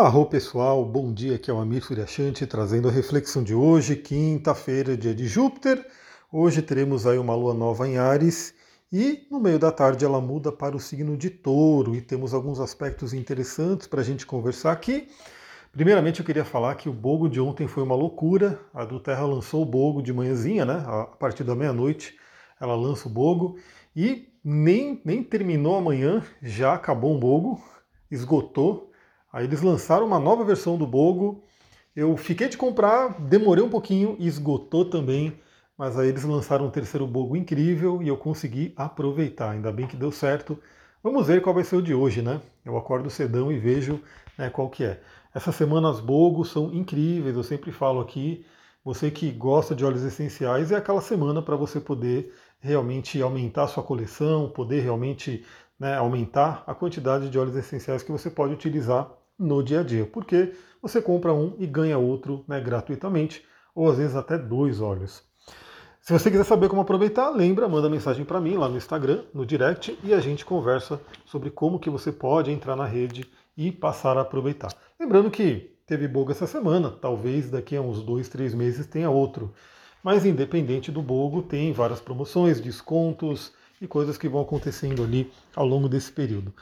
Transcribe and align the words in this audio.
Arro 0.00 0.26
pessoal, 0.26 0.84
bom 0.84 1.12
dia, 1.12 1.34
aqui 1.34 1.50
é 1.50 1.52
o 1.52 1.58
Amir 1.58 1.82
Suryashanti 1.82 2.46
trazendo 2.46 2.86
a 2.86 2.92
reflexão 2.92 3.42
de 3.42 3.52
hoje, 3.52 3.96
quinta-feira, 3.96 4.96
dia 4.96 5.12
de 5.12 5.26
Júpiter. 5.26 5.84
Hoje 6.32 6.62
teremos 6.62 7.04
aí 7.04 7.18
uma 7.18 7.34
lua 7.34 7.52
nova 7.52 7.88
em 7.88 7.98
Ares 7.98 8.54
e 8.92 9.26
no 9.28 9.40
meio 9.40 9.58
da 9.58 9.72
tarde 9.72 10.04
ela 10.04 10.20
muda 10.20 10.52
para 10.52 10.76
o 10.76 10.78
signo 10.78 11.16
de 11.16 11.30
Touro 11.30 11.96
e 11.96 12.00
temos 12.00 12.32
alguns 12.32 12.60
aspectos 12.60 13.12
interessantes 13.12 13.88
para 13.88 14.00
a 14.00 14.04
gente 14.04 14.24
conversar 14.24 14.70
aqui. 14.70 15.08
Primeiramente 15.72 16.20
eu 16.20 16.24
queria 16.24 16.44
falar 16.44 16.76
que 16.76 16.88
o 16.88 16.92
Bogo 16.92 17.28
de 17.28 17.40
ontem 17.40 17.66
foi 17.66 17.82
uma 17.82 17.96
loucura, 17.96 18.56
a 18.72 18.84
do 18.84 19.00
Terra 19.00 19.26
lançou 19.26 19.62
o 19.62 19.66
Bogo 19.66 20.00
de 20.00 20.12
manhãzinha, 20.12 20.64
né? 20.64 20.80
A 20.86 21.06
partir 21.06 21.42
da 21.42 21.56
meia-noite 21.56 22.16
ela 22.60 22.76
lança 22.76 23.08
o 23.08 23.10
Bogo 23.10 23.58
e 23.96 24.28
nem, 24.44 25.02
nem 25.04 25.24
terminou 25.24 25.76
amanhã, 25.76 26.24
já 26.40 26.74
acabou 26.74 27.16
o 27.16 27.18
Bogo, 27.18 27.60
esgotou, 28.08 28.87
Aí 29.32 29.44
eles 29.44 29.62
lançaram 29.62 30.06
uma 30.06 30.18
nova 30.18 30.44
versão 30.44 30.76
do 30.78 30.86
Bogo. 30.86 31.42
Eu 31.94 32.16
fiquei 32.16 32.48
de 32.48 32.56
comprar, 32.56 33.20
demorei 33.20 33.62
um 33.62 33.68
pouquinho 33.70 34.16
esgotou 34.18 34.84
também. 34.84 35.38
Mas 35.76 35.98
aí 35.98 36.08
eles 36.08 36.24
lançaram 36.24 36.66
um 36.66 36.70
terceiro 36.70 37.06
Bogo 37.06 37.36
incrível 37.36 38.02
e 38.02 38.08
eu 38.08 38.16
consegui 38.16 38.72
aproveitar. 38.76 39.50
Ainda 39.50 39.70
bem 39.70 39.86
que 39.86 39.96
deu 39.96 40.10
certo. 40.10 40.58
Vamos 41.02 41.26
ver 41.28 41.40
qual 41.40 41.54
vai 41.54 41.62
ser 41.62 41.76
o 41.76 41.82
de 41.82 41.94
hoje, 41.94 42.20
né? 42.20 42.40
Eu 42.64 42.76
acordo 42.76 43.08
cedão 43.08 43.52
e 43.52 43.58
vejo 43.58 44.02
né, 44.36 44.50
qual 44.50 44.68
que 44.68 44.82
é. 44.82 45.00
Essa 45.32 45.52
semana 45.52 45.88
as 45.88 46.00
Bogos 46.00 46.50
são 46.50 46.72
incríveis, 46.74 47.36
eu 47.36 47.44
sempre 47.44 47.70
falo 47.70 48.00
aqui. 48.00 48.44
Você 48.84 49.10
que 49.10 49.30
gosta 49.30 49.74
de 49.74 49.84
óleos 49.84 50.02
essenciais, 50.02 50.72
é 50.72 50.76
aquela 50.76 51.00
semana 51.00 51.40
para 51.42 51.54
você 51.54 51.78
poder 51.78 52.34
realmente 52.58 53.20
aumentar 53.22 53.64
a 53.64 53.68
sua 53.68 53.82
coleção, 53.82 54.48
poder 54.50 54.80
realmente 54.80 55.44
né, 55.78 55.94
aumentar 55.96 56.64
a 56.66 56.74
quantidade 56.74 57.30
de 57.30 57.38
óleos 57.38 57.56
essenciais 57.56 58.02
que 58.02 58.10
você 58.10 58.30
pode 58.30 58.54
utilizar 58.54 59.08
no 59.38 59.62
dia 59.62 59.80
a 59.80 59.82
dia, 59.82 60.04
porque 60.06 60.52
você 60.82 61.00
compra 61.00 61.32
um 61.32 61.54
e 61.58 61.66
ganha 61.66 61.98
outro 61.98 62.44
né, 62.48 62.60
gratuitamente, 62.60 63.44
ou 63.74 63.90
às 63.90 63.98
vezes 63.98 64.16
até 64.16 64.36
dois 64.36 64.80
óleos. 64.80 65.22
Se 66.00 66.12
você 66.12 66.30
quiser 66.30 66.44
saber 66.44 66.68
como 66.68 66.80
aproveitar, 66.80 67.28
lembra, 67.28 67.68
manda 67.68 67.90
mensagem 67.90 68.24
para 68.24 68.40
mim 68.40 68.56
lá 68.56 68.68
no 68.68 68.78
Instagram, 68.78 69.24
no 69.34 69.44
direct, 69.44 69.98
e 70.02 70.14
a 70.14 70.20
gente 70.20 70.44
conversa 70.44 71.00
sobre 71.26 71.50
como 71.50 71.78
que 71.78 71.90
você 71.90 72.10
pode 72.10 72.50
entrar 72.50 72.74
na 72.74 72.86
rede 72.86 73.30
e 73.56 73.70
passar 73.70 74.16
a 74.16 74.22
aproveitar. 74.22 74.72
Lembrando 74.98 75.30
que 75.30 75.76
teve 75.86 76.08
Bogo 76.08 76.30
essa 76.30 76.46
semana, 76.46 76.90
talvez 76.90 77.50
daqui 77.50 77.76
a 77.76 77.82
uns 77.82 78.02
dois, 78.02 78.28
três 78.28 78.54
meses 78.54 78.86
tenha 78.86 79.10
outro. 79.10 79.52
Mas 80.02 80.24
independente 80.24 80.90
do 80.90 81.02
Bogo, 81.02 81.42
tem 81.42 81.72
várias 81.72 82.00
promoções, 82.00 82.60
descontos 82.60 83.52
e 83.80 83.86
coisas 83.86 84.16
que 84.16 84.28
vão 84.28 84.40
acontecendo 84.40 85.02
ali 85.02 85.30
ao 85.54 85.66
longo 85.66 85.88
desse 85.88 86.10
período. 86.10 86.54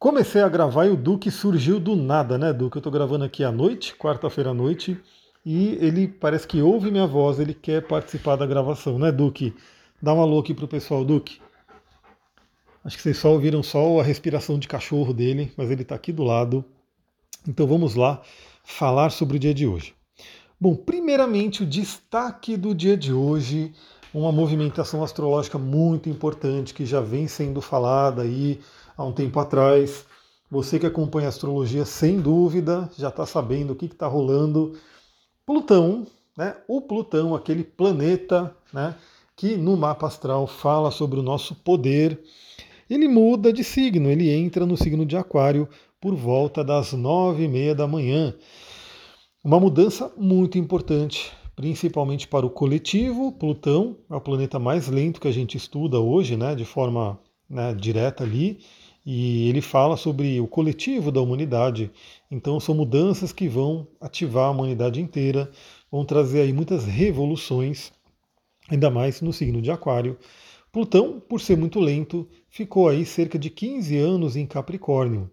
Comecei 0.00 0.40
a 0.40 0.48
gravar 0.48 0.86
e 0.86 0.88
o 0.88 0.96
Duque 0.96 1.30
surgiu 1.30 1.78
do 1.78 1.94
nada, 1.94 2.38
né, 2.38 2.54
Duque? 2.54 2.78
Eu 2.78 2.80
estou 2.80 2.90
gravando 2.90 3.22
aqui 3.22 3.44
à 3.44 3.52
noite, 3.52 3.94
quarta-feira 3.94 4.48
à 4.48 4.54
noite, 4.54 4.98
e 5.44 5.72
ele 5.78 6.08
parece 6.08 6.46
que 6.48 6.62
ouve 6.62 6.90
minha 6.90 7.06
voz, 7.06 7.38
ele 7.38 7.52
quer 7.52 7.86
participar 7.86 8.36
da 8.36 8.46
gravação, 8.46 8.98
né, 8.98 9.12
Duque? 9.12 9.54
Dá 10.00 10.14
um 10.14 10.22
alô 10.22 10.38
aqui 10.38 10.54
pro 10.54 10.66
pessoal, 10.66 11.04
Duque. 11.04 11.38
Acho 12.82 12.96
que 12.96 13.02
vocês 13.02 13.18
só 13.18 13.30
ouviram 13.30 13.62
só 13.62 14.00
a 14.00 14.02
respiração 14.02 14.58
de 14.58 14.66
cachorro 14.66 15.12
dele, 15.12 15.52
mas 15.54 15.70
ele 15.70 15.82
está 15.82 15.96
aqui 15.96 16.12
do 16.12 16.24
lado. 16.24 16.64
Então 17.46 17.66
vamos 17.66 17.94
lá 17.94 18.22
falar 18.64 19.10
sobre 19.10 19.36
o 19.36 19.38
dia 19.38 19.52
de 19.52 19.66
hoje. 19.66 19.92
Bom, 20.58 20.74
primeiramente 20.74 21.62
o 21.62 21.66
destaque 21.66 22.56
do 22.56 22.74
dia 22.74 22.96
de 22.96 23.12
hoje, 23.12 23.74
uma 24.14 24.32
movimentação 24.32 25.04
astrológica 25.04 25.58
muito 25.58 26.08
importante 26.08 26.72
que 26.72 26.86
já 26.86 27.02
vem 27.02 27.28
sendo 27.28 27.60
falada 27.60 28.22
aí 28.22 28.60
há 29.00 29.04
um 29.04 29.12
tempo 29.12 29.40
atrás. 29.40 30.04
Você 30.50 30.78
que 30.78 30.84
acompanha 30.84 31.26
a 31.26 31.30
astrologia, 31.30 31.86
sem 31.86 32.20
dúvida, 32.20 32.90
já 32.98 33.08
está 33.08 33.24
sabendo 33.24 33.72
o 33.72 33.76
que 33.76 33.86
está 33.86 34.06
rolando. 34.06 34.74
Plutão, 35.46 36.06
né? 36.36 36.56
O 36.68 36.82
Plutão, 36.82 37.34
aquele 37.34 37.64
planeta, 37.64 38.54
né? 38.72 38.94
Que 39.34 39.56
no 39.56 39.74
mapa 39.74 40.06
astral 40.06 40.46
fala 40.46 40.90
sobre 40.90 41.18
o 41.18 41.22
nosso 41.22 41.54
poder. 41.54 42.20
Ele 42.90 43.08
muda 43.08 43.52
de 43.52 43.64
signo, 43.64 44.10
ele 44.10 44.28
entra 44.28 44.66
no 44.66 44.76
signo 44.76 45.06
de 45.06 45.16
Aquário 45.16 45.66
por 45.98 46.14
volta 46.14 46.62
das 46.62 46.92
nove 46.92 47.44
e 47.44 47.48
meia 47.48 47.74
da 47.74 47.86
manhã. 47.86 48.34
Uma 49.42 49.58
mudança 49.58 50.12
muito 50.18 50.58
importante, 50.58 51.32
principalmente 51.56 52.28
para 52.28 52.44
o 52.44 52.50
coletivo. 52.50 53.32
Plutão 53.32 53.96
é 54.10 54.14
o 54.14 54.20
planeta 54.20 54.58
mais 54.58 54.88
lento 54.88 55.20
que 55.20 55.28
a 55.28 55.32
gente 55.32 55.56
estuda 55.56 55.98
hoje, 55.98 56.36
né, 56.36 56.54
de 56.54 56.66
forma 56.66 57.18
né, 57.48 57.72
direta 57.72 58.24
ali 58.24 58.58
e 59.04 59.48
ele 59.48 59.60
fala 59.60 59.96
sobre 59.96 60.40
o 60.40 60.46
coletivo 60.46 61.10
da 61.10 61.20
humanidade. 61.20 61.90
Então 62.30 62.60
são 62.60 62.74
mudanças 62.74 63.32
que 63.32 63.48
vão 63.48 63.86
ativar 64.00 64.46
a 64.46 64.50
humanidade 64.50 65.00
inteira, 65.00 65.50
vão 65.90 66.04
trazer 66.04 66.42
aí 66.42 66.52
muitas 66.52 66.84
revoluções, 66.84 67.92
ainda 68.68 68.90
mais 68.90 69.20
no 69.20 69.32
signo 69.32 69.60
de 69.60 69.70
Aquário. 69.70 70.18
Plutão, 70.72 71.20
por 71.20 71.40
ser 71.40 71.56
muito 71.56 71.80
lento, 71.80 72.28
ficou 72.48 72.88
aí 72.88 73.04
cerca 73.04 73.38
de 73.38 73.50
15 73.50 73.96
anos 73.96 74.36
em 74.36 74.46
Capricórnio. 74.46 75.30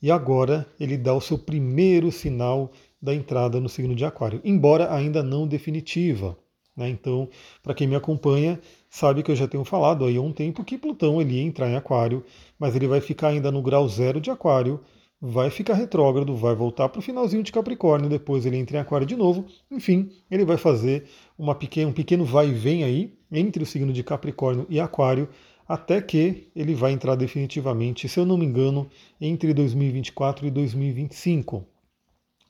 E 0.00 0.10
agora 0.10 0.66
ele 0.78 0.96
dá 0.96 1.12
o 1.12 1.20
seu 1.20 1.36
primeiro 1.36 2.12
sinal 2.12 2.70
da 3.02 3.12
entrada 3.14 3.60
no 3.60 3.68
signo 3.68 3.94
de 3.94 4.04
Aquário, 4.04 4.40
embora 4.44 4.94
ainda 4.94 5.22
não 5.22 5.46
definitiva. 5.46 6.38
Né? 6.78 6.88
Então, 6.88 7.28
para 7.60 7.74
quem 7.74 7.88
me 7.88 7.96
acompanha, 7.96 8.60
sabe 8.88 9.24
que 9.24 9.32
eu 9.32 9.36
já 9.36 9.48
tenho 9.48 9.64
falado 9.64 10.04
aí 10.04 10.16
há 10.16 10.22
um 10.22 10.32
tempo 10.32 10.62
que 10.62 10.78
Plutão 10.78 11.20
ele 11.20 11.34
ia 11.34 11.42
entrar 11.42 11.68
em 11.68 11.74
Aquário, 11.74 12.24
mas 12.56 12.76
ele 12.76 12.86
vai 12.86 13.00
ficar 13.00 13.28
ainda 13.28 13.50
no 13.50 13.60
grau 13.60 13.88
zero 13.88 14.20
de 14.20 14.30
Aquário, 14.30 14.78
vai 15.20 15.50
ficar 15.50 15.74
retrógrado, 15.74 16.36
vai 16.36 16.54
voltar 16.54 16.88
para 16.88 17.00
o 17.00 17.02
finalzinho 17.02 17.42
de 17.42 17.50
Capricórnio, 17.50 18.08
depois 18.08 18.46
ele 18.46 18.56
entra 18.56 18.76
em 18.76 18.80
Aquário 18.80 19.04
de 19.04 19.16
novo. 19.16 19.44
Enfim, 19.68 20.08
ele 20.30 20.44
vai 20.44 20.56
fazer 20.56 21.08
uma 21.36 21.52
pequena, 21.52 21.90
um 21.90 21.92
pequeno 21.92 22.24
vai 22.24 22.48
e 22.48 22.54
vem 22.54 22.84
aí 22.84 23.12
entre 23.32 23.64
o 23.64 23.66
signo 23.66 23.92
de 23.92 24.04
Capricórnio 24.04 24.64
e 24.70 24.78
Aquário, 24.78 25.28
até 25.66 26.00
que 26.00 26.46
ele 26.54 26.76
vai 26.76 26.92
entrar 26.92 27.16
definitivamente, 27.16 28.08
se 28.08 28.20
eu 28.20 28.24
não 28.24 28.38
me 28.38 28.46
engano, 28.46 28.88
entre 29.20 29.52
2024 29.52 30.46
e 30.46 30.50
2025. 30.52 31.66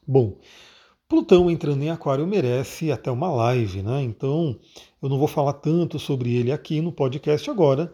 Bom, 0.06 0.36
Plutão 1.08 1.50
entrando 1.50 1.82
em 1.82 1.88
Aquário 1.88 2.26
merece 2.26 2.92
até 2.92 3.10
uma 3.10 3.30
live, 3.30 3.82
né? 3.82 4.02
Então 4.02 4.58
eu 5.00 5.08
não 5.08 5.18
vou 5.18 5.26
falar 5.26 5.54
tanto 5.54 5.98
sobre 5.98 6.36
ele 6.36 6.52
aqui 6.52 6.82
no 6.82 6.92
podcast 6.92 7.48
agora. 7.48 7.90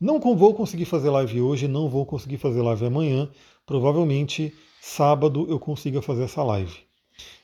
Não 0.00 0.18
vou 0.18 0.54
conseguir 0.54 0.86
fazer 0.86 1.10
live 1.10 1.42
hoje, 1.42 1.68
não 1.68 1.90
vou 1.90 2.06
conseguir 2.06 2.38
fazer 2.38 2.62
live 2.62 2.86
amanhã. 2.86 3.28
Provavelmente 3.66 4.54
sábado 4.80 5.46
eu 5.50 5.58
consiga 5.60 6.00
fazer 6.00 6.22
essa 6.22 6.42
live. 6.42 6.74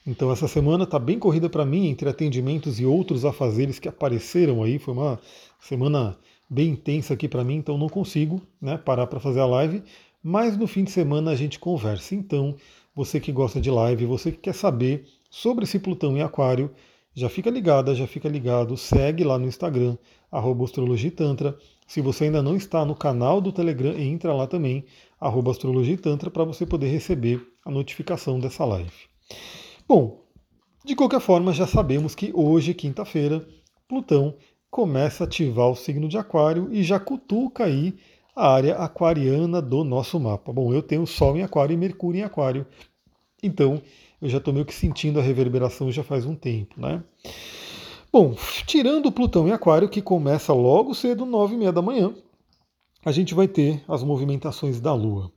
Então 0.06 0.32
essa 0.32 0.48
semana 0.48 0.84
está 0.84 0.98
bem 0.98 1.19
corrida 1.19 1.50
para 1.50 1.66
mim 1.66 1.87
entre 1.88 2.09
atendimentos 2.09 2.81
e 2.81 2.87
outros 2.87 3.26
afazeres 3.26 3.78
que 3.78 3.88
apareceram 3.88 4.62
aí. 4.62 4.78
Foi 4.78 4.94
uma 4.94 5.20
semana 5.60 6.16
bem 6.48 6.70
intensa 6.70 7.12
aqui 7.12 7.28
para 7.28 7.44
mim, 7.44 7.56
então 7.56 7.76
não 7.76 7.91
consigo 7.91 8.41
né, 8.59 8.78
parar 8.78 9.06
para 9.06 9.20
fazer 9.20 9.41
a 9.41 9.47
live. 9.47 9.82
Mas 10.22 10.56
no 10.56 10.66
fim 10.66 10.82
de 10.82 10.91
semana 10.91 11.32
a 11.32 11.37
gente 11.37 11.59
conversa. 11.59 12.14
Então 12.14 12.56
você 12.94 13.19
que 13.19 13.32
gosta 13.32 13.60
de 13.60 13.71
live, 13.71 14.06
você 14.06 14.31
que 14.31 14.38
quer 14.38 14.55
saber 14.55 15.06
sobre 15.28 15.65
esse 15.65 15.78
Plutão 15.78 16.16
em 16.16 16.22
Aquário, 16.22 16.71
já 17.12 17.28
fica 17.28 17.50
ligada, 17.50 17.94
já 17.94 18.06
fica 18.06 18.28
ligado, 18.28 18.77
segue 18.77 19.25
lá 19.25 19.38
no 19.38 19.47
Instagram, 19.47 19.97
astrologitantra. 20.31 21.56
Se 21.87 22.00
você 22.00 22.25
ainda 22.25 22.43
não 22.43 22.56
está 22.56 22.84
no 22.84 22.94
canal 22.94 23.41
do 23.41 23.53
Telegram, 23.53 23.97
entra 23.99 24.32
lá 24.32 24.47
também, 24.47 24.84
astrologitantra, 25.21 26.31
para 26.31 26.44
você 26.44 26.66
poder 26.66 26.88
receber 26.88 27.41
a 27.65 27.71
notificação 27.71 28.41
dessa 28.41 28.65
live. 28.65 28.93
Bom, 29.87 30.25
de 30.84 30.94
qualquer 30.94 31.21
forma, 31.21 31.53
já 31.53 31.66
sabemos 31.66 32.15
que 32.15 32.31
hoje, 32.34 32.75
quinta-feira, 32.75 33.47
Plutão 33.88 34.34
começa 34.71 35.22
a 35.22 35.26
ativar 35.26 35.69
o 35.69 35.76
signo 35.76 36.09
de 36.09 36.19
Aquário 36.19 36.69
e 36.72 36.82
já 36.82 36.99
cutuca 36.99 37.65
aí 37.65 37.94
a 38.34 38.53
área 38.53 38.77
aquariana 38.77 39.62
do 39.62 39.84
nosso 39.84 40.19
mapa. 40.19 40.53
Bom, 40.53 40.72
eu 40.72 40.83
tenho 40.83 41.06
Sol 41.06 41.37
em 41.37 41.43
Aquário 41.43 41.75
e 41.75 41.77
Mercúrio 41.77 42.21
em 42.21 42.25
Aquário, 42.25 42.67
então 43.43 43.81
eu 44.20 44.29
já 44.29 44.38
estou 44.38 44.53
meio 44.53 44.67
que 44.67 44.75
sentindo 44.75 45.20
a 45.20 45.23
reverberação 45.23 45.93
já 45.93 46.03
faz 46.03 46.25
um 46.25 46.35
tempo, 46.35 46.81
né? 46.81 47.03
Bom, 48.12 48.35
tirando 48.67 49.12
Plutão 49.12 49.49
em 49.49 49.53
Aquário, 49.53 49.88
que 49.88 50.00
começa 50.00 50.53
logo 50.53 50.94
cedo, 50.94 51.26
nove 51.26 51.55
e 51.55 51.58
meia 51.58 51.73
da 51.73 51.82
manhã, 51.82 52.14
a 53.05 53.12
gente 53.12 53.35
vai 53.35 53.47
ter 53.47 53.85
as 53.88 54.03
movimentações 54.03 54.81
da 54.81 54.94
Lua. 54.94 55.31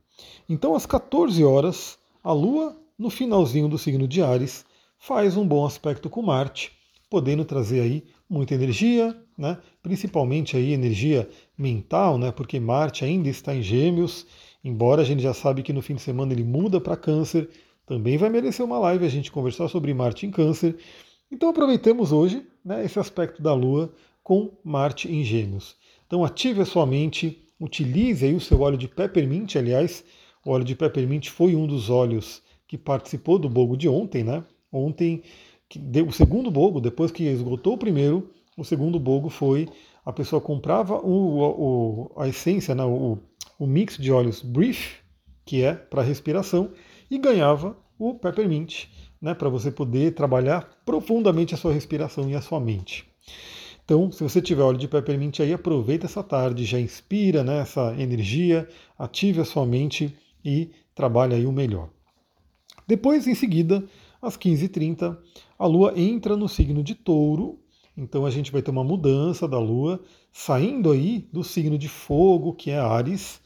Então, 0.48 0.74
às 0.74 0.86
14 0.86 1.44
horas, 1.44 1.98
a 2.22 2.32
Lua, 2.32 2.76
no 2.98 3.10
finalzinho 3.10 3.68
do 3.68 3.78
signo 3.78 4.08
de 4.08 4.22
Ares, 4.22 4.64
faz 4.98 5.36
um 5.36 5.46
bom 5.46 5.66
aspecto 5.66 6.08
com 6.08 6.22
Marte, 6.22 6.72
podendo 7.10 7.44
trazer 7.44 7.80
aí 7.80 8.04
muita 8.28 8.54
energia, 8.54 9.16
né? 9.36 9.58
Principalmente 9.88 10.54
aí 10.54 10.74
energia 10.74 11.26
mental, 11.56 12.18
né? 12.18 12.30
porque 12.30 12.60
Marte 12.60 13.06
ainda 13.06 13.30
está 13.30 13.54
em 13.54 13.62
Gêmeos, 13.62 14.26
embora 14.62 15.00
a 15.00 15.04
gente 15.04 15.22
já 15.22 15.32
sabe 15.32 15.62
que 15.62 15.72
no 15.72 15.80
fim 15.80 15.94
de 15.94 16.02
semana 16.02 16.30
ele 16.30 16.44
muda 16.44 16.78
para 16.78 16.94
Câncer, 16.94 17.48
também 17.86 18.18
vai 18.18 18.28
merecer 18.28 18.62
uma 18.62 18.78
live 18.78 19.06
a 19.06 19.08
gente 19.08 19.32
conversar 19.32 19.66
sobre 19.68 19.94
Marte 19.94 20.26
em 20.26 20.30
Câncer. 20.30 20.76
Então 21.32 21.48
aproveitemos 21.48 22.12
hoje 22.12 22.46
né, 22.62 22.84
esse 22.84 22.98
aspecto 22.98 23.40
da 23.40 23.54
Lua 23.54 23.90
com 24.22 24.50
Marte 24.62 25.10
em 25.10 25.24
Gêmeos. 25.24 25.74
Então 26.06 26.22
ative 26.22 26.60
a 26.60 26.66
sua 26.66 26.84
mente, 26.84 27.42
utilize 27.58 28.26
aí 28.26 28.34
o 28.34 28.40
seu 28.40 28.60
óleo 28.60 28.76
de 28.76 28.88
peppermint, 28.88 29.56
aliás, 29.56 30.04
o 30.44 30.50
óleo 30.50 30.64
de 30.64 30.74
peppermint 30.74 31.30
foi 31.30 31.56
um 31.56 31.66
dos 31.66 31.88
óleos 31.88 32.42
que 32.66 32.76
participou 32.76 33.38
do 33.38 33.48
bogo 33.48 33.74
de 33.74 33.88
ontem, 33.88 34.22
né? 34.22 34.44
Ontem, 34.70 35.22
o 36.06 36.12
segundo 36.12 36.50
bogo, 36.50 36.78
depois 36.78 37.10
que 37.10 37.24
esgotou 37.24 37.72
o 37.72 37.78
primeiro, 37.78 38.30
o 38.58 38.64
segundo 38.64 38.98
bogo 38.98 39.30
foi 39.30 39.68
a 40.04 40.12
pessoa 40.12 40.40
comprava 40.40 40.98
o, 40.98 42.10
o 42.10 42.20
a 42.20 42.26
essência, 42.26 42.74
né? 42.74 42.82
o, 42.82 43.18
o 43.58 43.66
mix 43.66 43.96
de 43.96 44.10
óleos 44.10 44.42
Brief, 44.42 44.96
que 45.44 45.62
é 45.62 45.74
para 45.74 46.02
respiração, 46.02 46.72
e 47.10 47.18
ganhava 47.18 47.76
o 47.98 48.14
Peppermint, 48.14 48.86
né? 49.20 49.34
Para 49.34 49.48
você 49.48 49.70
poder 49.70 50.14
trabalhar 50.14 50.68
profundamente 50.84 51.54
a 51.54 51.56
sua 51.56 51.72
respiração 51.72 52.28
e 52.30 52.34
a 52.34 52.40
sua 52.40 52.60
mente. 52.60 53.08
Então, 53.84 54.12
se 54.12 54.22
você 54.22 54.42
tiver 54.42 54.62
óleo 54.62 54.76
de 54.76 54.86
peppermint 54.86 55.40
aí, 55.40 55.50
aproveita 55.50 56.04
essa 56.04 56.22
tarde, 56.22 56.66
já 56.66 56.78
inspira 56.78 57.42
né, 57.42 57.60
essa 57.60 57.94
energia, 57.98 58.68
ative 58.98 59.40
a 59.40 59.46
sua 59.46 59.64
mente 59.64 60.14
e 60.44 60.70
trabalhe 60.94 61.34
aí 61.34 61.46
o 61.46 61.52
melhor. 61.52 61.88
Depois, 62.86 63.26
em 63.26 63.34
seguida, 63.34 63.82
às 64.20 64.36
15h30, 64.36 65.16
a 65.58 65.66
Lua 65.66 65.94
entra 65.96 66.36
no 66.36 66.48
signo 66.48 66.82
de 66.82 66.94
touro, 66.94 67.58
então 67.98 68.24
a 68.24 68.30
gente 68.30 68.52
vai 68.52 68.62
ter 68.62 68.70
uma 68.70 68.84
mudança 68.84 69.48
da 69.48 69.58
Lua, 69.58 70.00
saindo 70.32 70.92
aí 70.92 71.28
do 71.32 71.42
signo 71.42 71.76
de 71.76 71.88
fogo, 71.88 72.54
que 72.54 72.70
é 72.70 72.78
Ares, 72.78 73.40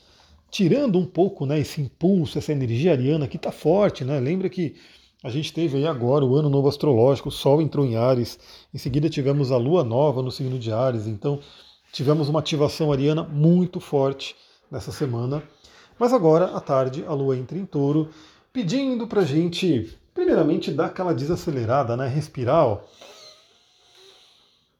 tirando 0.51 0.99
um 0.99 1.07
pouco 1.07 1.47
né, 1.47 1.59
esse 1.59 1.81
impulso, 1.81 2.37
essa 2.37 2.53
energia 2.53 2.93
ariana 2.93 3.27
que 3.27 3.39
está 3.39 3.51
forte, 3.51 4.05
né? 4.05 4.21
Lembra 4.21 4.51
que 4.51 4.75
a 5.25 5.31
gente 5.31 5.55
teve 5.55 5.79
aí 5.79 5.87
agora 5.87 6.23
o 6.23 6.37
ano 6.37 6.51
novo 6.51 6.69
astrológico, 6.69 7.31
o 7.31 7.33
Sol 7.33 7.63
entrou 7.63 7.87
em 7.87 7.97
Ares, 7.97 8.39
em 8.75 8.77
seguida 8.77 9.09
tivemos 9.09 9.51
a 9.51 9.57
Lua 9.57 9.83
nova 9.83 10.21
no 10.21 10.31
signo 10.31 10.59
de 10.59 10.71
Ares, 10.71 11.07
então 11.07 11.41
tivemos 11.91 12.29
uma 12.29 12.41
ativação 12.41 12.93
ariana 12.93 13.23
muito 13.23 13.81
forte 13.81 14.37
nessa 14.71 14.93
semana. 14.93 15.43
Mas 15.99 16.13
agora, 16.13 16.55
à 16.55 16.61
tarde, 16.61 17.05
a 17.07 17.15
Lua 17.15 17.39
entra 17.39 17.57
em 17.57 17.65
touro, 17.65 18.11
pedindo 18.53 19.07
para 19.07 19.23
a 19.23 19.25
gente, 19.25 19.97
primeiramente, 20.13 20.71
dar 20.71 20.87
aquela 20.87 21.15
desacelerada, 21.15 21.97
né? 21.97 22.07
Respirar, 22.07 22.67
ó. 22.67 22.81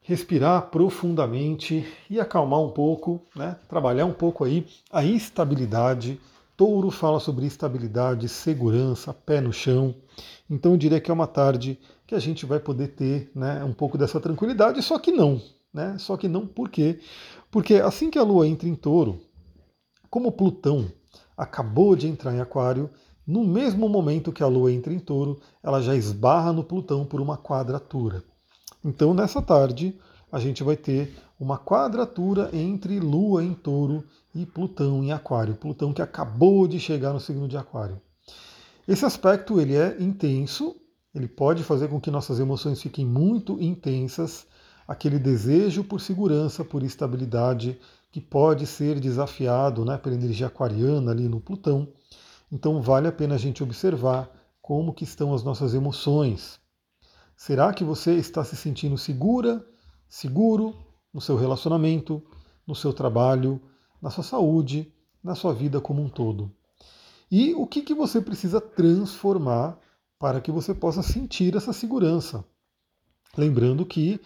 Respirar 0.03 0.69
profundamente 0.69 1.85
e 2.09 2.19
acalmar 2.19 2.59
um 2.59 2.69
pouco, 2.69 3.21
né? 3.35 3.57
Trabalhar 3.67 4.05
um 4.05 4.13
pouco 4.13 4.43
aí 4.43 4.67
a 4.91 5.03
estabilidade, 5.03 6.19
Touro 6.55 6.91
fala 6.91 7.19
sobre 7.19 7.47
estabilidade, 7.47 8.29
segurança, 8.29 9.11
pé 9.13 9.41
no 9.41 9.51
chão. 9.51 9.95
Então 10.47 10.73
eu 10.73 10.77
diria 10.77 11.01
que 11.01 11.09
é 11.09 11.13
uma 11.13 11.25
tarde 11.25 11.79
que 12.05 12.13
a 12.13 12.19
gente 12.19 12.45
vai 12.45 12.59
poder 12.59 12.89
ter 12.89 13.31
né, 13.33 13.63
um 13.63 13.73
pouco 13.73 13.97
dessa 13.97 14.19
tranquilidade, 14.19 14.81
só 14.83 14.99
que 14.99 15.11
não. 15.11 15.41
Né? 15.73 15.97
Só 15.97 16.15
que 16.15 16.27
não, 16.27 16.45
por 16.45 16.69
quê? 16.69 16.99
Porque 17.49 17.75
assim 17.75 18.11
que 18.11 18.19
a 18.19 18.23
Lua 18.23 18.47
entra 18.47 18.69
em 18.69 18.75
touro, 18.75 19.19
como 20.09 20.31
Plutão 20.31 20.91
acabou 21.35 21.95
de 21.95 22.07
entrar 22.07 22.33
em 22.33 22.39
Aquário, 22.39 22.89
no 23.25 23.43
mesmo 23.43 23.89
momento 23.89 24.31
que 24.31 24.43
a 24.43 24.47
Lua 24.47 24.71
entra 24.71 24.93
em 24.93 24.99
touro, 24.99 25.39
ela 25.63 25.81
já 25.81 25.95
esbarra 25.95 26.53
no 26.53 26.63
Plutão 26.63 27.03
por 27.03 27.19
uma 27.19 27.37
quadratura. 27.37 28.23
Então 28.83 29.13
nessa 29.13 29.41
tarde 29.41 29.97
a 30.31 30.39
gente 30.39 30.63
vai 30.63 30.75
ter 30.75 31.15
uma 31.39 31.57
quadratura 31.57 32.49
entre 32.53 32.99
Lua 32.99 33.43
em 33.43 33.53
touro 33.53 34.03
e 34.33 34.45
Plutão 34.45 35.03
em 35.03 35.11
Aquário. 35.11 35.55
Plutão 35.55 35.93
que 35.93 36.01
acabou 36.01 36.67
de 36.67 36.79
chegar 36.79 37.13
no 37.13 37.19
signo 37.19 37.47
de 37.47 37.57
Aquário. 37.57 38.01
Esse 38.87 39.05
aspecto 39.05 39.61
ele 39.61 39.75
é 39.75 39.95
intenso, 40.01 40.75
ele 41.13 41.27
pode 41.27 41.63
fazer 41.63 41.87
com 41.87 42.01
que 42.01 42.11
nossas 42.11 42.39
emoções 42.39 42.81
fiquem 42.81 43.05
muito 43.05 43.61
intensas, 43.61 44.45
aquele 44.87 45.19
desejo 45.19 45.83
por 45.83 46.01
segurança, 46.01 46.65
por 46.65 46.83
estabilidade, 46.83 47.79
que 48.11 48.19
pode 48.19 48.67
ser 48.67 48.99
desafiado 48.99 49.85
né, 49.85 49.97
pela 49.97 50.15
energia 50.15 50.47
aquariana 50.47 51.11
ali 51.11 51.29
no 51.29 51.39
Plutão. 51.39 51.87
Então 52.51 52.81
vale 52.81 53.07
a 53.07 53.11
pena 53.11 53.35
a 53.35 53.37
gente 53.39 53.63
observar 53.63 54.29
como 54.61 54.93
que 54.93 55.03
estão 55.03 55.33
as 55.33 55.43
nossas 55.43 55.73
emoções. 55.73 56.59
Será 57.45 57.73
que 57.73 57.83
você 57.83 58.13
está 58.13 58.41
se 58.45 58.55
sentindo 58.55 58.97
segura, 58.97 59.67
seguro 60.07 60.73
no 61.13 61.19
seu 61.19 61.35
relacionamento, 61.35 62.23
no 62.65 62.73
seu 62.73 62.93
trabalho, 62.93 63.61
na 64.01 64.09
sua 64.09 64.23
saúde, 64.23 64.93
na 65.21 65.35
sua 65.35 65.53
vida 65.53 65.81
como 65.81 66.01
um 66.01 66.07
todo. 66.07 66.49
E 67.29 67.53
o 67.53 67.67
que, 67.67 67.81
que 67.81 67.93
você 67.93 68.21
precisa 68.21 68.61
transformar 68.61 69.77
para 70.17 70.39
que 70.39 70.53
você 70.53 70.73
possa 70.73 71.03
sentir 71.03 71.53
essa 71.53 71.73
segurança? 71.73 72.45
Lembrando 73.37 73.85
que 73.85 74.21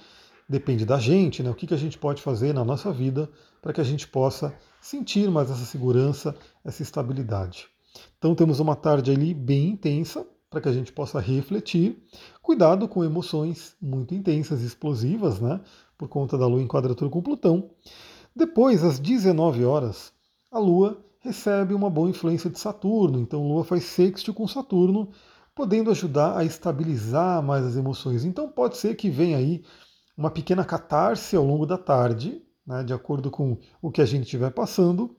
depende 0.48 0.86
da 0.86 1.00
gente, 1.00 1.42
né? 1.42 1.50
O 1.50 1.56
que, 1.56 1.66
que 1.66 1.74
a 1.74 1.78
gente 1.78 1.98
pode 1.98 2.22
fazer 2.22 2.54
na 2.54 2.64
nossa 2.64 2.94
vida 2.94 3.28
para 3.64 3.74
que 3.74 3.82
a 3.82 3.84
gente 3.84 4.08
possa 4.08 4.56
sentir 4.80 5.28
mais 5.32 5.50
essa 5.50 5.66
segurança, 5.66 6.36
essa 6.64 6.84
estabilidade. 6.84 7.68
Então 8.20 8.36
temos 8.36 8.60
uma 8.60 8.76
tarde 8.76 9.10
ali 9.10 9.34
bem 9.34 9.70
intensa 9.70 10.24
para 10.50 10.62
que 10.62 10.70
a 10.70 10.74
gente 10.74 10.92
possa 10.92 11.20
refletir. 11.20 12.02
Cuidado 12.42 12.88
com 12.88 13.04
emoções 13.04 13.76
muito 13.82 14.14
intensas, 14.14 14.62
explosivas, 14.62 15.40
né? 15.40 15.60
Por 15.98 16.08
conta 16.08 16.38
da 16.38 16.48
Lua 16.48 16.62
em 16.62 16.68
quadratura 16.68 17.10
com 17.10 17.22
Plutão. 17.22 17.72
Depois, 18.36 18.84
às 18.84 19.00
19 19.00 19.66
horas, 19.66 20.14
a 20.52 20.60
Lua 20.60 21.04
recebe 21.20 21.74
uma 21.74 21.90
boa 21.90 22.10
influência 22.10 22.50
de 22.50 22.60
Saturno, 22.60 23.20
então 23.20 23.48
Lua 23.48 23.64
faz 23.64 23.84
sexto 23.84 24.34
com 24.34 24.48
Saturno, 24.48 25.10
podendo 25.54 25.90
ajudar 25.90 26.38
a 26.38 26.46
estabilizar 26.46 27.42
mais 27.42 27.66
as 27.66 27.76
emoções. 27.76 28.24
Então 28.24 28.48
pode 28.48 28.78
ser 28.78 28.96
que 28.96 29.10
venha 29.10 29.38
aí 29.38 29.64
uma 30.16 30.30
pequena 30.30 30.64
catarse 30.64 31.36
ao 31.36 31.44
longo 31.44 31.66
da 31.66 31.78
tarde, 31.78 32.42
né, 32.66 32.84
de 32.84 32.94
acordo 32.94 33.32
com 33.32 33.58
o 33.82 33.92
que 33.92 34.02
a 34.02 34.06
gente 34.06 34.24
estiver 34.24 34.52
passando, 34.52 35.16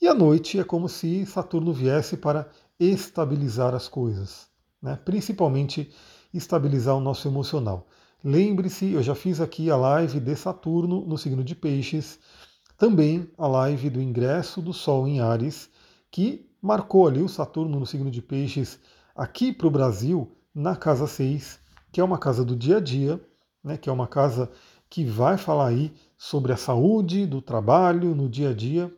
e 0.00 0.08
à 0.08 0.14
noite 0.14 0.58
é 0.58 0.64
como 0.64 0.88
se 0.88 1.24
Saturno 1.26 1.72
viesse 1.72 2.16
para 2.16 2.48
estabilizar 2.78 3.74
as 3.74 3.88
coisas, 3.88 4.47
né, 4.82 4.98
principalmente 5.04 5.90
estabilizar 6.32 6.96
o 6.96 7.00
nosso 7.00 7.28
emocional. 7.28 7.86
Lembre-se, 8.22 8.92
eu 8.92 9.02
já 9.02 9.14
fiz 9.14 9.40
aqui 9.40 9.70
a 9.70 9.76
live 9.76 10.20
de 10.20 10.36
Saturno 10.36 11.04
no 11.06 11.16
signo 11.16 11.44
de 11.44 11.54
Peixes, 11.54 12.18
também 12.76 13.30
a 13.36 13.46
live 13.46 13.90
do 13.90 14.02
ingresso 14.02 14.60
do 14.60 14.72
Sol 14.72 15.06
em 15.06 15.20
Ares, 15.20 15.70
que 16.10 16.48
marcou 16.60 17.06
ali 17.06 17.22
o 17.22 17.28
Saturno 17.28 17.78
no 17.78 17.86
signo 17.86 18.10
de 18.10 18.20
Peixes 18.20 18.78
aqui 19.14 19.52
para 19.52 19.66
o 19.66 19.70
Brasil, 19.70 20.36
na 20.54 20.74
casa 20.74 21.06
6, 21.06 21.60
que 21.92 22.00
é 22.00 22.04
uma 22.04 22.18
casa 22.18 22.44
do 22.44 22.56
dia 22.56 22.78
a 22.78 22.80
dia, 22.80 23.20
né, 23.62 23.76
que 23.76 23.88
é 23.88 23.92
uma 23.92 24.06
casa 24.06 24.50
que 24.90 25.04
vai 25.04 25.36
falar 25.36 25.68
aí 25.68 25.92
sobre 26.16 26.52
a 26.52 26.56
saúde 26.56 27.26
do 27.26 27.42
trabalho 27.42 28.14
no 28.14 28.28
dia 28.28 28.50
a 28.50 28.54
dia. 28.54 28.92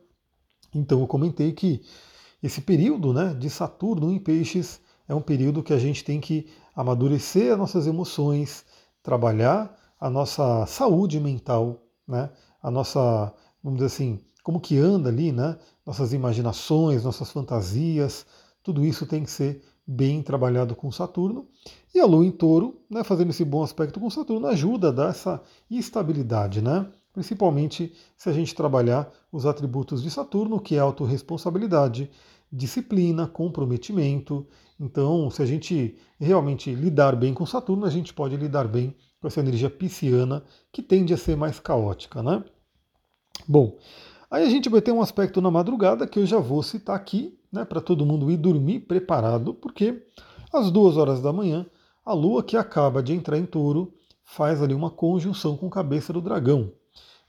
Então 0.75 1.01
eu 1.01 1.07
comentei 1.07 1.53
que 1.53 1.83
esse 2.43 2.61
período 2.61 3.13
né, 3.13 3.35
de 3.35 3.51
Saturno 3.51 4.11
em 4.11 4.19
Peixes 4.19 4.81
é 5.11 5.15
um 5.15 5.21
período 5.21 5.63
que 5.63 5.73
a 5.73 5.79
gente 5.79 6.05
tem 6.05 6.21
que 6.21 6.47
amadurecer 6.73 7.53
as 7.53 7.59
nossas 7.59 7.89
emoções, 7.89 8.65
trabalhar 9.03 9.77
a 9.99 10.09
nossa 10.09 10.65
saúde 10.67 11.19
mental, 11.19 11.83
né, 12.07 12.31
a 12.63 12.71
nossa 12.71 13.35
vamos 13.63 13.79
dizer 13.79 13.87
assim, 13.87 14.21
como 14.45 14.61
que 14.61 14.79
anda 14.79 15.09
ali, 15.09 15.33
né? 15.33 15.59
Nossas 15.85 16.13
imaginações, 16.13 17.05
nossas 17.05 17.31
fantasias, 17.31 18.25
tudo 18.63 18.85
isso 18.85 19.05
tem 19.05 19.25
que 19.25 19.31
ser 19.31 19.63
bem 19.87 20.23
trabalhado 20.23 20.77
com 20.77 20.91
Saturno. 20.93 21.49
E 21.93 21.99
a 21.99 22.07
Lua 22.07 22.25
em 22.25 22.31
Touro, 22.31 22.81
né, 22.89 23.03
fazendo 23.03 23.31
esse 23.31 23.45
bom 23.45 23.63
aspecto 23.63 23.99
com 23.99 24.09
Saturno, 24.09 24.47
ajuda 24.47 24.89
a 24.89 24.93
dar 24.93 25.11
essa 25.11 25.43
estabilidade, 25.71 26.63
né? 26.63 26.87
Principalmente 27.13 27.93
se 28.17 28.29
a 28.29 28.33
gente 28.33 28.55
trabalhar 28.55 29.13
os 29.33 29.45
atributos 29.45 30.03
de 30.03 30.11
Saturno, 30.11 30.61
que 30.61 30.77
é 30.77 30.79
autorresponsabilidade, 30.79 32.09
disciplina, 32.53 33.27
comprometimento. 33.27 34.47
Então, 34.79 35.31
se 35.31 35.43
a 35.43 35.47
gente 35.47 35.97
realmente 36.19 36.75
lidar 36.75 37.15
bem 37.15 37.33
com 37.33 37.47
Saturno, 37.47 37.87
a 37.87 37.91
gente 37.91 38.13
pode 38.13 38.37
lidar 38.37 38.67
bem 38.67 38.95
com 39.21 39.29
essa 39.29 39.41
energia 39.41 39.69
pisciana, 39.69 40.43
que 40.73 40.83
tende 40.83 41.13
a 41.13 41.17
ser 41.17 41.37
mais 41.37 41.61
caótica, 41.61 42.23
né? 42.23 42.43
Bom, 43.47 43.79
aí 44.31 44.45
a 44.45 44.49
gente 44.51 44.69
vai 44.69 44.81
ter 44.81 44.93
um 44.93 45.03
aspecto 45.03 45.41
na 45.41 45.51
madrugada 45.51 46.07
que 46.07 46.19
eu 46.19 46.27
já 46.27 46.39
vou 46.39 46.63
citar 46.63 46.97
aqui, 46.97 47.39
né, 47.53 47.65
para 47.65 47.81
todo 47.81 48.07
mundo 48.07 48.31
ir 48.31 48.37
dormir 48.37 48.81
preparado, 48.81 49.53
porque 49.55 50.07
às 50.53 50.71
duas 50.71 50.97
horas 50.97 51.21
da 51.21 51.33
manhã, 51.33 51.67
a 52.05 52.13
Lua 52.13 52.43
que 52.43 52.57
acaba 52.57 53.03
de 53.03 53.13
entrar 53.13 53.37
em 53.39 53.45
touro 53.45 53.93
faz 54.25 54.63
ali 54.63 54.75
uma 54.75 54.91
conjunção 54.91 55.57
com 55.57 55.67
a 55.67 55.71
cabeça 55.71 56.13
do 56.13 56.21
dragão. 56.21 56.73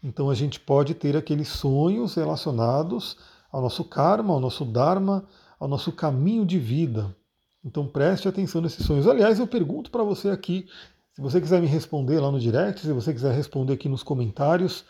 Então 0.03 0.29
a 0.29 0.35
gente 0.35 0.59
pode 0.59 0.93
ter 0.93 1.15
aqueles 1.17 1.47
sonhos 1.47 2.15
relacionados 2.15 3.17
ao 3.51 3.61
nosso 3.61 3.83
karma, 3.83 4.33
ao 4.33 4.39
nosso 4.39 4.63
dharma, 4.63 5.25
ao 5.59 5.67
nosso 5.67 5.91
caminho 5.91 6.45
de 6.45 6.57
vida. 6.57 7.15
Então 7.63 7.85
preste 7.87 8.27
atenção 8.27 8.61
nesses 8.61 8.85
sonhos. 8.85 9.07
Aliás, 9.07 9.39
eu 9.39 9.45
pergunto 9.45 9.91
para 9.91 10.03
você 10.03 10.29
aqui, 10.29 10.67
se 11.13 11.21
você 11.21 11.39
quiser 11.39 11.61
me 11.61 11.67
responder 11.67 12.19
lá 12.19 12.31
no 12.31 12.39
direct, 12.39 12.81
se 12.81 12.93
você 12.93 13.13
quiser 13.13 13.33
responder 13.35 13.73
aqui 13.73 13.89
nos 13.89 14.01
comentários, 14.01 14.85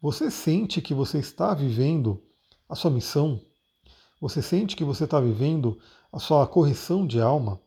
você 0.00 0.30
sente 0.30 0.80
que 0.80 0.94
você 0.94 1.18
está 1.18 1.52
vivendo 1.52 2.22
a 2.68 2.74
sua 2.74 2.90
missão? 2.90 3.40
Você 4.20 4.40
sente 4.40 4.76
que 4.76 4.84
você 4.84 5.04
está 5.04 5.20
vivendo 5.20 5.78
a 6.12 6.18
sua 6.18 6.46
correção 6.46 7.06
de 7.06 7.20
alma? 7.20 7.60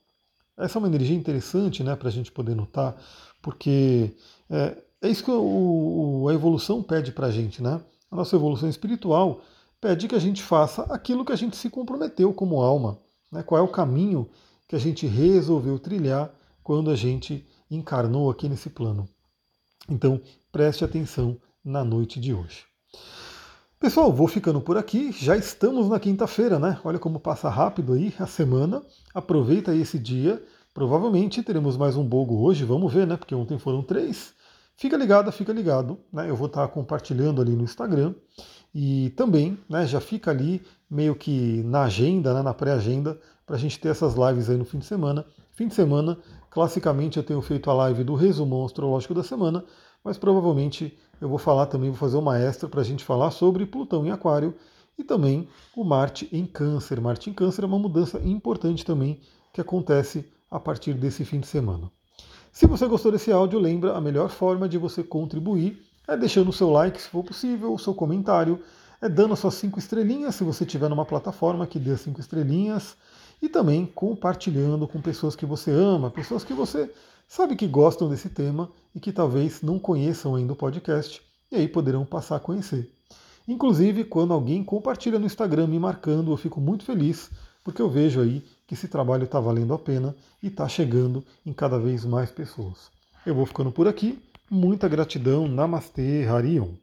Essa 0.57 0.77
é 0.77 0.79
uma 0.79 0.87
energia 0.87 1.15
interessante 1.15 1.83
né, 1.83 1.95
para 1.95 2.09
a 2.09 2.11
gente 2.11 2.31
poder 2.31 2.55
notar, 2.55 2.97
porque 3.41 4.13
é, 4.49 4.77
é 5.01 5.09
isso 5.09 5.23
que 5.23 5.31
o, 5.31 6.27
a 6.29 6.33
evolução 6.33 6.81
pede 6.81 7.11
para 7.11 7.27
a 7.27 7.31
gente. 7.31 7.61
Né? 7.61 7.79
A 8.11 8.15
nossa 8.15 8.35
evolução 8.35 8.67
espiritual 8.67 9.41
pede 9.81 10.07
que 10.07 10.15
a 10.15 10.19
gente 10.19 10.43
faça 10.43 10.83
aquilo 10.83 11.25
que 11.25 11.31
a 11.31 11.37
gente 11.37 11.55
se 11.57 11.69
comprometeu 11.69 12.33
como 12.33 12.61
alma. 12.61 12.97
Né? 13.31 13.43
Qual 13.43 13.59
é 13.59 13.63
o 13.63 13.67
caminho 13.67 14.29
que 14.67 14.75
a 14.75 14.79
gente 14.79 15.07
resolveu 15.07 15.79
trilhar 15.79 16.31
quando 16.63 16.91
a 16.91 16.95
gente 16.95 17.43
encarnou 17.69 18.29
aqui 18.29 18.49
nesse 18.49 18.69
plano. 18.69 19.09
Então, 19.89 20.21
preste 20.51 20.83
atenção 20.83 21.37
na 21.63 21.83
noite 21.83 22.19
de 22.19 22.33
hoje. 22.33 22.65
Pessoal, 23.79 24.11
vou 24.11 24.27
ficando 24.27 24.59
por 24.59 24.77
aqui. 24.77 25.11
Já 25.11 25.37
estamos 25.37 25.89
na 25.89 25.99
quinta-feira, 25.99 26.59
né? 26.59 26.79
Olha 26.83 26.99
como 26.99 27.19
passa 27.19 27.49
rápido 27.49 27.93
aí 27.93 28.13
a 28.19 28.27
semana. 28.27 28.83
Aproveita 29.13 29.73
esse 29.73 29.97
dia. 29.97 30.43
Provavelmente 30.73 31.41
teremos 31.41 31.77
mais 31.77 31.95
um 31.95 32.03
bogo 32.03 32.43
hoje, 32.43 32.63
vamos 32.63 32.93
ver, 32.93 33.07
né? 33.07 33.17
Porque 33.17 33.33
ontem 33.33 33.57
foram 33.57 33.81
três. 33.81 34.33
Fica 34.79 34.95
ligado, 34.95 35.29
fica 35.29 35.51
ligado. 35.51 35.99
Né? 36.11 36.29
Eu 36.29 36.37
vou 36.37 36.47
estar 36.47 36.65
compartilhando 36.69 37.41
ali 37.41 37.51
no 37.51 37.65
Instagram. 37.65 38.15
E 38.73 39.09
também 39.09 39.59
né, 39.67 39.85
já 39.85 39.99
fica 39.99 40.31
ali 40.31 40.61
meio 40.89 41.15
que 41.15 41.61
na 41.63 41.83
agenda, 41.83 42.33
né, 42.33 42.41
na 42.41 42.53
pré-agenda, 42.53 43.19
para 43.45 43.57
a 43.57 43.59
gente 43.59 43.77
ter 43.77 43.89
essas 43.89 44.15
lives 44.15 44.49
aí 44.49 44.55
no 44.55 44.63
fim 44.63 44.77
de 44.77 44.85
semana. 44.85 45.25
Fim 45.51 45.67
de 45.67 45.73
semana, 45.73 46.17
classicamente 46.49 47.17
eu 47.17 47.23
tenho 47.23 47.41
feito 47.41 47.69
a 47.69 47.73
live 47.73 48.05
do 48.05 48.15
resumão 48.15 48.63
astrológico 48.63 49.13
da 49.13 49.21
semana, 49.21 49.65
mas 50.01 50.17
provavelmente 50.17 50.97
eu 51.19 51.27
vou 51.27 51.37
falar 51.37 51.65
também, 51.65 51.89
vou 51.89 51.99
fazer 51.99 52.15
uma 52.15 52.39
extra 52.39 52.69
para 52.69 52.79
a 52.79 52.85
gente 52.85 53.03
falar 53.03 53.31
sobre 53.31 53.65
Plutão 53.65 54.05
em 54.05 54.11
Aquário 54.11 54.55
e 54.97 55.03
também 55.03 55.49
o 55.75 55.83
Marte 55.83 56.29
em 56.31 56.45
Câncer. 56.45 57.01
Marte 57.01 57.29
em 57.29 57.33
Câncer 57.33 57.65
é 57.65 57.67
uma 57.67 57.77
mudança 57.77 58.17
importante 58.19 58.85
também 58.85 59.19
que 59.51 59.59
acontece 59.59 60.25
a 60.49 60.57
partir 60.57 60.93
desse 60.93 61.25
fim 61.25 61.41
de 61.41 61.47
semana. 61.47 61.91
Se 62.51 62.65
você 62.65 62.87
gostou 62.87 63.11
desse 63.11 63.31
áudio, 63.31 63.59
lembra 63.59 63.95
a 63.95 64.01
melhor 64.01 64.29
forma 64.29 64.67
de 64.67 64.77
você 64.77 65.03
contribuir 65.03 65.81
é 66.09 66.17
deixando 66.17 66.49
o 66.49 66.53
seu 66.53 66.71
like, 66.71 66.99
se 66.99 67.07
for 67.07 67.23
possível, 67.23 67.71
o 67.71 67.77
seu 67.77 67.93
comentário, 67.93 68.59
é 68.99 69.07
dando 69.07 69.33
as 69.33 69.39
suas 69.39 69.53
cinco 69.53 69.77
estrelinhas, 69.77 70.33
se 70.35 70.43
você 70.43 70.63
estiver 70.63 70.89
numa 70.89 71.05
plataforma 71.05 71.67
que 71.67 71.77
dê 71.77 71.95
cinco 71.95 72.19
estrelinhas, 72.19 72.97
e 73.41 73.47
também 73.47 73.85
compartilhando 73.85 74.87
com 74.87 74.99
pessoas 74.99 75.35
que 75.35 75.45
você 75.45 75.71
ama, 75.71 76.09
pessoas 76.09 76.43
que 76.43 76.53
você 76.53 76.91
sabe 77.27 77.55
que 77.55 77.67
gostam 77.67 78.09
desse 78.09 78.27
tema 78.27 78.69
e 78.93 78.99
que 78.99 79.13
talvez 79.13 79.61
não 79.61 79.77
conheçam 79.77 80.35
ainda 80.35 80.53
o 80.53 80.55
podcast, 80.55 81.21
e 81.51 81.55
aí 81.55 81.67
poderão 81.67 82.03
passar 82.03 82.37
a 82.37 82.39
conhecer. 82.39 82.91
Inclusive, 83.47 84.03
quando 84.03 84.33
alguém 84.33 84.63
compartilha 84.63 85.19
no 85.19 85.25
Instagram 85.25 85.67
me 85.67 85.79
marcando, 85.79 86.31
eu 86.31 86.37
fico 86.37 86.59
muito 86.59 86.83
feliz, 86.83 87.29
porque 87.63 87.81
eu 87.81 87.89
vejo 87.89 88.21
aí 88.21 88.43
que 88.65 88.73
esse 88.73 88.87
trabalho 88.87 89.23
está 89.23 89.39
valendo 89.39 89.73
a 89.73 89.79
pena 89.79 90.15
e 90.41 90.47
está 90.47 90.67
chegando 90.67 91.23
em 91.45 91.53
cada 91.53 91.79
vez 91.79 92.05
mais 92.05 92.31
pessoas. 92.31 92.91
Eu 93.25 93.35
vou 93.35 93.45
ficando 93.45 93.71
por 93.71 93.87
aqui. 93.87 94.21
Muita 94.49 94.87
gratidão. 94.87 95.47
Namastê, 95.47 96.25
Harion. 96.25 96.73